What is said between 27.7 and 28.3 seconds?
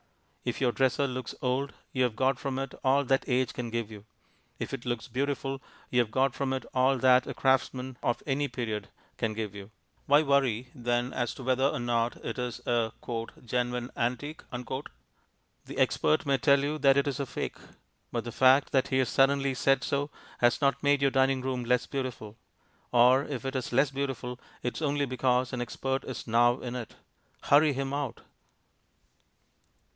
him out.